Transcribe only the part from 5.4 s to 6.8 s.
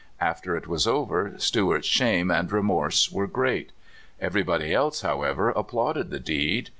applauded the deed.